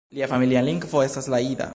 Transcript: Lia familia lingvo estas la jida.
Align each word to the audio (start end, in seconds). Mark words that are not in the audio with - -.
Lia 0.17 0.27
familia 0.31 0.63
lingvo 0.69 1.03
estas 1.09 1.29
la 1.35 1.43
jida. 1.47 1.69